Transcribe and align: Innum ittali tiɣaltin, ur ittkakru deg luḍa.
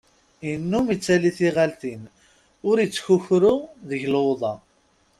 Innum 0.51 0.87
ittali 0.95 1.31
tiɣaltin, 1.37 2.03
ur 2.69 2.75
ittkakru 2.85 3.55
deg 3.89 4.01
luḍa. 4.13 4.53